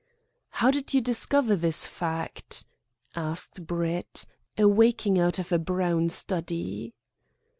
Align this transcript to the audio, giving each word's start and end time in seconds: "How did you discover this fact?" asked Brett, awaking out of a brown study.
"How 0.49 0.71
did 0.71 0.95
you 0.95 1.01
discover 1.01 1.55
this 1.55 1.85
fact?" 1.85 2.65
asked 3.15 3.67
Brett, 3.67 4.25
awaking 4.57 5.19
out 5.19 5.37
of 5.37 5.51
a 5.51 5.59
brown 5.59 6.09
study. 6.09 6.95